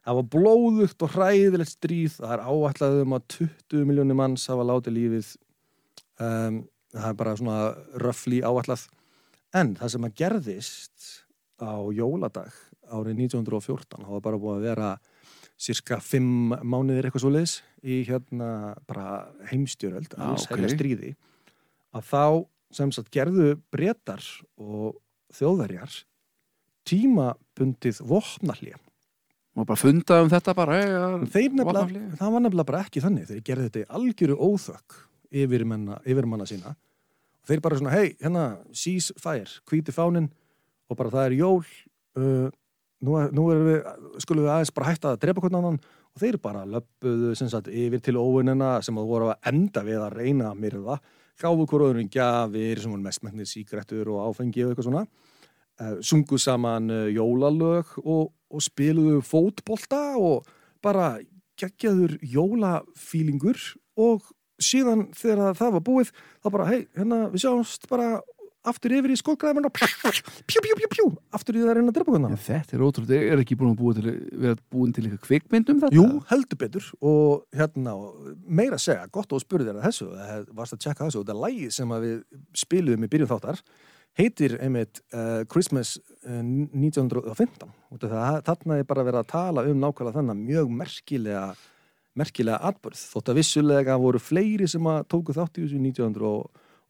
Það 0.05 0.19
var 0.21 0.29
blóðugt 0.37 1.03
og 1.07 1.15
hræðilegt 1.17 1.73
stríð. 1.73 2.19
Það 2.21 2.37
er 2.37 2.45
áætlað 2.45 3.01
um 3.07 3.17
að 3.17 3.27
20 3.39 3.89
miljónir 3.89 4.19
manns 4.21 4.47
hafa 4.53 4.67
látið 4.69 4.99
lífið. 4.99 5.33
Um, 6.21 6.61
það 6.93 7.09
er 7.09 7.19
bara 7.25 7.37
svona 7.41 7.59
röfli 8.05 8.43
áætlað. 8.45 8.85
En 9.55 9.75
það 9.81 9.95
sem 9.95 10.05
að 10.11 10.15
gerðist 10.21 11.24
á 11.61 11.75
jóladag 11.95 12.55
árið 12.91 13.21
1914, 13.27 14.05
það 14.05 14.15
var 14.17 14.25
bara 14.25 14.41
búið 14.41 14.57
að 14.57 14.67
vera 14.69 14.89
cirka 15.65 16.01
5 16.03 16.65
mánuðir 16.67 17.07
eitthvað 17.07 17.25
svo 17.25 17.33
leiðis 17.33 17.55
í 17.85 18.01
hérna 18.09 18.49
bara 18.89 19.29
heimstjöröld, 19.51 20.11
Já, 20.11 20.25
alls 20.27 20.49
ok. 20.49 20.57
herja 20.57 20.73
stríði, 20.75 21.13
að 21.95 22.09
þá 22.11 22.25
sem 22.75 22.91
sagt 22.95 23.13
gerðu 23.15 23.55
brettar 23.73 24.25
og 24.59 24.99
þjóðverjar 25.35 26.01
tímabundið 26.85 28.03
vopnallið 28.05 28.81
maður 29.55 29.69
bara 29.71 29.81
funda 29.81 30.21
um 30.25 30.31
þetta 30.33 30.55
bara 30.59 30.79
nefnilega, 31.23 32.17
það 32.19 32.33
var 32.35 32.43
nefnilega 32.43 32.69
bara 32.71 32.81
ekki 32.85 33.03
þannig. 33.05 33.29
Þeir 33.29 33.43
gerði 33.47 33.67
þetta 33.69 33.83
í 33.83 33.89
algjöru 33.99 34.39
óþökk 34.43 34.97
yfir 35.45 35.65
manna, 35.69 35.99
yfir 36.03 36.27
manna 36.31 36.47
sína. 36.49 36.75
Og 37.45 37.51
þeir 37.51 37.63
bara 37.63 37.79
svona, 37.79 37.93
hei, 37.95 38.15
hérna 38.23 38.45
cease 38.75 39.15
fire, 39.21 39.61
hvíti 39.71 39.95
fánin 39.95 40.31
og 40.89 40.99
bara 40.99 41.13
það 41.15 41.27
er 41.29 41.37
jól 41.39 41.59
uh, 41.63 42.49
nú, 43.05 43.19
nú 43.35 43.49
við, 43.51 43.83
skulum 44.23 44.47
við 44.47 44.55
aðeins 44.55 44.75
bara 44.77 44.93
hætta 44.93 45.13
að 45.15 45.21
drepa 45.25 45.45
hvernig 45.45 45.61
annan 45.61 45.81
og 46.15 46.23
þeir 46.23 46.39
bara 46.43 46.65
löppuðu 46.69 47.35
sem 47.39 47.51
sagt 47.51 47.69
yfir 47.73 48.03
til 48.05 48.17
óvinnina 48.21 48.77
sem 48.85 48.99
að 49.01 49.11
voru 49.11 49.31
að 49.33 49.51
enda 49.51 49.85
við 49.87 50.03
að 50.05 50.19
reyna 50.21 50.51
að 50.53 50.65
myrða 50.65 50.99
gáfu 51.41 51.67
hvort 51.67 51.89
öðrum 51.89 52.11
gjafir 52.13 52.81
sem 52.81 52.95
voru 52.95 53.05
mestmennið 53.05 53.51
síkrettur 53.51 54.11
og 54.15 54.29
áfengi 54.29 54.65
og 54.65 54.73
eitthvað 54.73 54.89
svona 54.89 55.05
uh, 55.05 55.97
sungu 56.05 56.39
saman 56.39 56.93
uh, 56.93 57.09
jólalög 57.11 57.97
og, 58.05 58.31
og 58.31 58.65
spiluðu 58.65 59.21
fótbolta 59.27 60.15
og 60.21 60.47
bara 60.85 61.17
geggjaður 61.59 62.19
jólafílingur 62.23 63.59
og 64.01 64.31
síðan 64.63 65.09
þegar 65.17 65.57
það 65.59 65.75
var 65.77 65.85
búið 65.85 66.11
þá 66.15 66.49
bara, 66.55 66.69
hei, 66.71 66.81
hérna, 66.95 67.21
við 67.33 67.45
sjáumst 67.45 67.89
bara 67.91 68.09
aftur 68.71 68.95
yfir 68.97 69.13
í 69.13 69.17
skókgræðum 69.21 69.69
og 69.69 69.75
pjú, 69.77 70.61
pjú, 70.65 70.77
pjú, 70.81 70.89
pjú, 70.93 71.07
aftur 71.37 71.59
í 71.59 71.63
það 71.63 71.71
að 71.71 71.79
reyna 71.79 71.93
að 71.93 71.99
drepa 71.99 72.15
hvernig 72.15 72.45
þetta 72.45 72.77
er 72.77 72.85
ótrúlega, 72.87 73.33
er 73.33 73.43
ekki 73.43 73.59
búin 73.61 73.73
að 73.75 73.81
búa 73.81 73.97
til 73.99 74.15
vera 74.45 74.57
búin 74.73 74.95
til 74.97 75.05
eitthvað 75.05 75.25
kvikmynd 75.27 75.73
um 75.73 75.83
þetta? 75.83 75.99
Jú, 75.99 76.07
heldur 76.31 76.61
betur. 76.61 76.87
Og 77.05 77.45
hérna, 77.57 77.97
meira 78.47 78.79
að 78.79 78.87
segja, 78.87 79.11
gott 79.13 79.35
og 79.35 79.43
spurði 79.45 79.69
þér 79.71 79.81
að 79.81 79.89
þessu, 79.89 80.09
það 80.21 80.47
varst 80.61 80.77
að 80.77 80.85
tjekka 80.87 81.09
þessu. 81.11 81.25
Þetta 81.25 81.39
lægið 81.43 81.77
sem 81.77 81.95
við 82.07 82.17
spiluðum 82.65 83.05
í 83.05 83.13
byrjun 83.13 83.33
þáttar 83.35 83.63
heitir 84.15 84.57
einmitt 84.63 85.03
uh, 85.11 85.43
Christmas 85.51 85.97
uh, 86.25 86.41
1915 86.41 87.67
og 87.67 88.03
það, 88.03 88.43
þarna 88.47 88.79
er 88.79 88.89
bara 88.89 89.07
verið 89.07 89.25
að 89.25 89.31
tala 89.33 89.65
um 89.67 89.81
nákvæmlega 89.83 90.21
þannig 90.21 90.45
mjög 90.53 90.75
merkilega 90.83 91.47
merkilega 92.15 92.61
atbörð, 92.69 93.01
þótt 93.11 93.33
að 93.33 93.41
vissulega 93.41 93.97
voru 93.99 94.21
fleiri 94.23 94.69
sem 94.71 94.87
að 94.87 95.01
tóku 95.11 95.35
þátt 95.35 95.59
í 95.59 95.65
þessu 95.65 95.81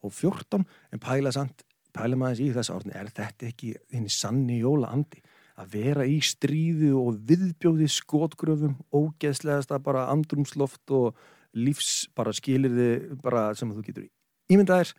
1914 0.04 0.64
en 0.92 1.02
pæla 1.02 1.32
samt, 1.34 1.64
pæla 1.94 2.18
maður 2.18 2.44
í 2.44 2.50
þess 2.54 2.72
árni 2.74 2.94
er 2.96 3.10
þetta 3.14 3.48
ekki 3.50 3.74
henni 3.94 4.12
sanni 4.12 4.60
jóla 4.60 4.92
andi 4.94 5.22
að 5.60 5.70
vera 5.76 6.06
í 6.10 6.18
stríðu 6.24 6.94
og 6.98 7.20
viðbjóði 7.28 7.86
skotgröfum 7.94 8.74
ógeðslegasta 8.94 9.78
bara 9.82 10.08
andrumsloft 10.10 10.90
og 10.94 11.18
lífs 11.54 12.08
bara 12.16 12.34
skilirði 12.34 13.16
bara 13.22 13.52
sem 13.54 13.70
þú 13.70 13.84
getur 13.86 14.08
ímyndaðir 14.50 14.94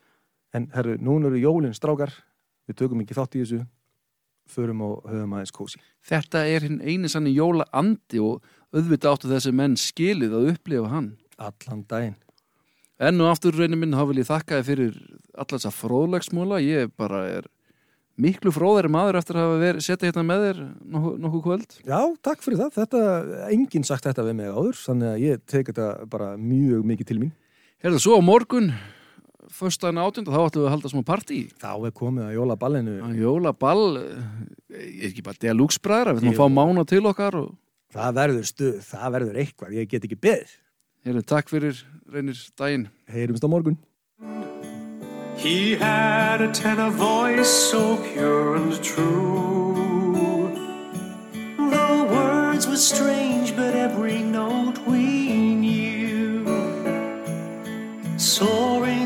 en 0.55 0.69
herru, 0.71 0.95
núna 0.97 1.27
eru 1.27 1.41
jólinn 1.43 1.75
strákar 1.75 2.13
við 2.69 2.79
tökum 2.79 3.03
ekki 3.03 3.17
þátt 3.17 3.35
í 3.35 3.43
þessu 3.43 3.65
förum 4.49 4.83
og 4.85 5.09
höfum 5.09 5.35
aðeins 5.35 5.55
kósi 5.55 5.81
Þetta 6.05 6.45
er 6.47 6.67
hinn 6.67 6.81
eini 6.85 7.09
sann 7.11 7.27
í 7.27 7.35
jóla 7.35 7.65
andi 7.75 8.21
og 8.23 8.45
auðvitað 8.75 9.11
áttu 9.11 9.31
þessi 9.31 9.53
menn 9.55 9.75
skilið 9.79 10.35
að 10.37 10.51
upplifa 10.53 10.91
hann. 10.91 11.15
Allan 11.41 11.81
daginn 11.89 12.19
Enn 12.95 13.19
og 13.19 13.33
aftur 13.33 13.57
reynir 13.57 13.79
minn, 13.79 13.95
þá 13.95 14.05
vil 14.07 14.21
ég 14.21 14.29
þakka 14.29 14.61
þið 14.61 14.69
fyrir 14.69 14.95
allar 15.35 15.59
þessa 15.59 15.73
fróðlegsmóla. 15.75 16.61
Ég 16.63 16.93
bara 16.95 17.25
er 17.27 17.49
miklu 18.15 18.53
fróðari 18.55 18.87
maður 18.91 19.19
eftir 19.19 19.35
að 19.35 19.45
hafa 19.49 19.55
verið 19.59 19.83
setja 19.83 20.07
hérna 20.07 20.23
með 20.23 20.43
þér 20.45 20.59
nokkuð 20.95 21.15
nokku 21.25 21.41
kvöld. 21.43 21.73
Já, 21.83 21.99
takk 22.23 22.45
fyrir 22.45 22.61
það, 22.61 22.77
þetta, 22.77 23.01
enginn 23.51 23.87
sagt 23.87 24.07
þetta 24.07 24.23
við 24.29 24.37
mig 24.39 24.53
áður, 24.55 24.77
þannig 24.79 25.09
að 25.09 25.23
ég 25.25 25.41
tek 25.51 25.71
þetta 25.71 25.87
bara 26.13 26.29
mjög 26.39 26.85
mikið 26.87 27.09
til 27.11 27.19
mín 27.25 27.33
Herðu, 27.83 27.99
svo 28.01 28.15
á 28.17 28.21
morgun, 28.23 28.71
föstaðan 29.51 29.99
átjönda, 30.05 30.31
þá 30.31 30.39
ætlum 30.47 30.63
við 30.63 30.69
að 30.69 30.73
halda 30.77 30.91
smá 30.93 31.01
partí. 31.05 31.41
þá 31.59 31.73
er 31.75 31.95
komið 31.99 32.23
að 32.29 32.37
jólaballinu 32.39 32.95
Að 33.03 33.19
Jólaball, 33.19 33.85
eh, 33.99 34.79
er 34.79 35.09
ekki 35.11 35.25
bara 35.27 35.41
deluxe 35.43 35.83
bræðra, 35.83 36.15
við 36.15 36.23
ætlum 36.23 36.33
að 36.33 36.39
fá 36.39 36.55
mána 36.55 36.85
til 36.87 37.03
okkar 37.11 37.35
og 37.43 37.51
það 37.93 38.15
verður 38.21 38.47
stuð, 38.47 38.79
það 38.87 39.11
verður 39.19 39.41
eitthvað 39.43 39.75
ég 39.75 39.91
get 39.91 40.07
ekki 40.07 40.21
beðið, 40.23 40.55
Heru, 41.05 41.21
takk 41.21 41.51
fyrir 41.53 41.85
reynir 42.09 42.39
daginn. 42.57 42.87
Heyrumst 43.05 43.45
á 43.45 43.49
morgun. 43.53 43.77
He 45.37 45.75
had 45.75 46.41
a 46.41 46.49
tenor 46.51 46.89
voice 46.89 47.51
so 47.69 47.97
pure 47.97 48.55
and 48.55 48.73
true 48.81 50.49
The 51.57 52.07
words 52.09 52.65
were 52.67 52.81
strange 52.93 53.55
but 53.55 53.75
every 53.75 54.23
note 54.23 54.79
we 54.87 55.53
knew 55.53 56.47
Soaring 58.17 59.04